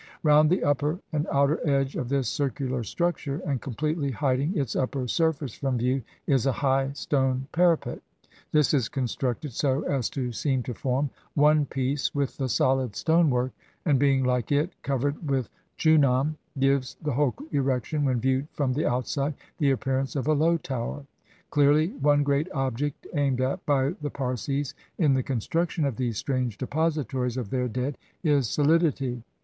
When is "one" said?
11.35-11.67, 21.89-22.23